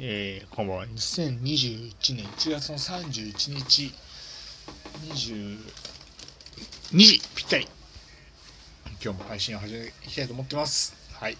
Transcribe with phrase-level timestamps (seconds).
[0.00, 0.86] えー、こんばんは。
[0.86, 3.92] 2021年1月の31日、
[5.08, 5.58] 22
[6.96, 7.66] 時ぴったり。
[9.02, 10.94] 今日も配信を始めていきたいと思ってます。
[11.14, 11.36] はい。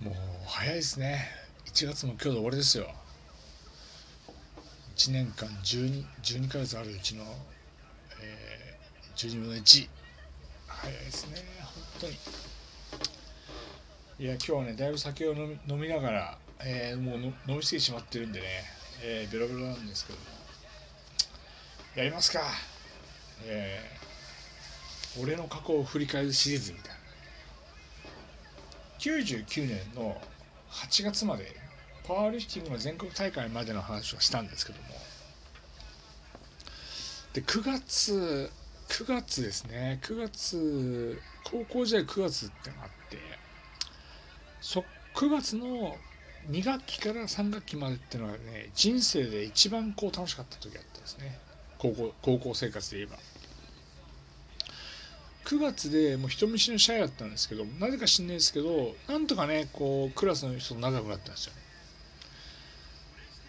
[0.00, 0.14] もう
[0.46, 1.26] 早いですね。
[1.66, 2.86] 1月も今日で終わりですよ。
[4.94, 7.24] 1年間12、12ヶ月あるうちの、
[8.20, 9.88] えー、12分の1。
[10.68, 11.42] 早いですね。
[11.64, 12.12] 本当に。
[14.20, 18.46] いや、今日はね、だいぶ酒を飲み飲みながら、えー、もう飲みすぎてしまってるんでね、
[19.02, 20.18] えー、ベロベロなんですけど、
[21.96, 22.40] やりますか、
[23.44, 27.02] えー、俺の過去を振り返るシリーズみたいな。
[29.00, 30.20] 99年の
[30.70, 31.56] 8月まで、
[32.06, 34.88] パワーリフティングの全国大会までの話をしたんですけども、
[37.32, 38.50] で、9月、
[38.88, 43.18] 9月ですね、9月、高校時代9月ってのがあって、
[44.60, 45.96] そ9月の
[46.50, 51.38] 2学期から3学期までっていうのはね人生で一番こう楽しかった時だったんですね。
[51.78, 53.18] 高校高校生活で言えば。
[55.44, 61.52] 9月でもう人見知りのシャイだったんですけどなぜか知んないですけどなんとかねこうクラスの人と仲良くなったんですよ。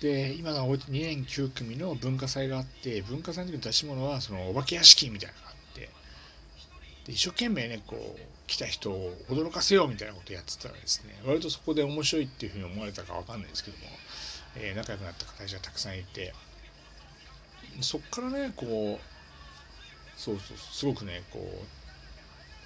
[0.00, 5.53] で今の2年9組の文化祭があって文化祭の時の出し物はそのお化け屋敷みたいなのがあって
[7.06, 13.84] で一生懸命ねこう来た人を驚かせようみたいなことをやってたらですね割とそこで面白いっていうふうに思われたか分かんないですけども、
[14.56, 16.32] えー、仲良くなった方たちがたくさんいて
[17.80, 21.66] そっからねこうそうそうすごくねこう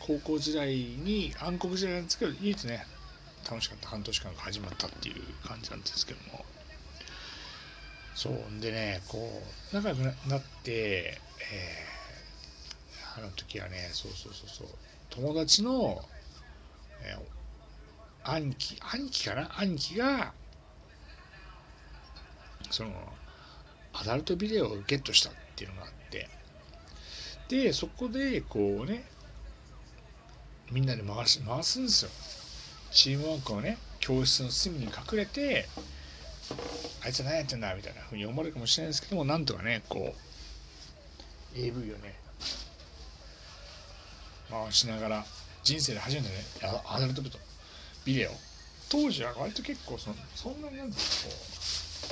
[0.00, 2.86] 高校時代に暗黒時代なんですけど唯一ね
[3.48, 6.44] 楽しかった半年間が始まったっていう感じなんですけども。
[8.14, 11.91] そうでねこう仲良くなって、えー、
[13.16, 14.68] あの時はねそうそうそうそう。
[15.10, 16.02] 友達の、
[17.02, 19.50] えー、兄貴兄貴かな？
[19.58, 20.32] 兄貴が
[22.70, 22.90] その
[23.92, 26.28] アダルトビデオをゲットしたっていうのがあって。
[27.48, 29.04] でそこでこうね
[30.70, 32.10] みんなで回し回すんですよ。
[32.90, 35.66] チームワークをね教室の隅に隠れて
[37.04, 37.74] あいつ何やってんだ？
[37.74, 40.14] みたいなふうに思われるかもしれないですけどもなんとかねこ
[41.54, 42.14] う AV をね
[44.52, 45.24] 回しながら
[45.64, 46.34] 人生で初めてね
[46.86, 47.22] アダルト
[48.04, 48.30] ビデオ。
[48.90, 51.02] 当時は割と結構そのそんなになんていう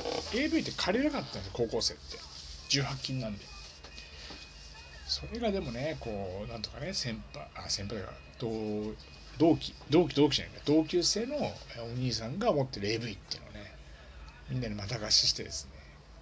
[0.03, 2.03] こう AV って借りなかったんです高校生って。
[2.71, 3.45] 18金なんで。
[5.07, 8.95] それがでもねこうなんとかね先輩あ先輩だから同
[9.39, 10.61] 同期同期同期じゃないか。
[10.65, 11.51] 同級生のお
[11.99, 13.75] 兄さんが持ってる AV っていうのをね
[14.49, 15.73] みんなでまた貸ししてですね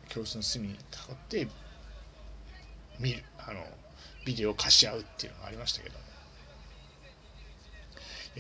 [0.09, 0.81] 教室の隅に囲っ
[1.28, 1.47] て
[2.99, 3.23] 見る。
[3.39, 3.61] あの
[4.25, 5.97] ビデオを貸し合うっていうのがありましたけど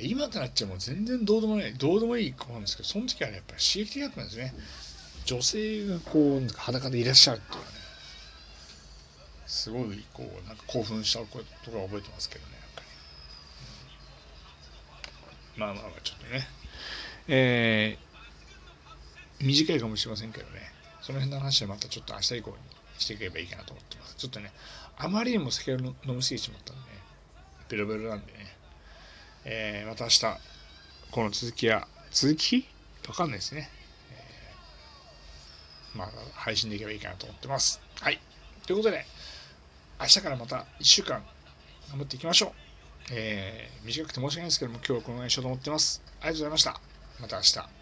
[0.00, 4.54] 今となっちゃもう全然どうでもないどうでもいい子なんですけどその時はねやっぱり刺激的だったんですね。
[5.24, 7.72] 女性がこうなんか裸でいらっしゃるっていうのはね
[9.46, 12.82] すごいこうなんか興奮したことが覚えてますけどねやっぱ
[15.56, 16.46] り、まあまあまあちょっとね。
[17.30, 20.72] えー、短いかもしれませんけどね。
[21.02, 22.56] その辺の話はまたちょっと明日以降に
[22.98, 24.52] していけばいいかなと思ってますちょっとね
[24.96, 26.86] あまりにも酒を飲みすぎちまったんでね
[27.68, 28.58] ベロベロなんでね
[29.50, 30.26] えー、また明日、
[31.10, 32.66] この続きは、続き？
[33.08, 33.70] わかんないですね。
[34.12, 37.80] えー、まあ、配信できればいいかなと思ってます。
[38.00, 38.20] はい。
[38.66, 39.06] ということで、
[40.00, 41.22] 明日からまた1週間
[41.88, 42.52] 頑張っていきましょう。
[43.12, 46.02] えー、短くて申し訳ないですけども、今日はこの辺にしようと思ってます。
[46.20, 46.80] ありがとうございました。
[47.20, 47.77] また明日。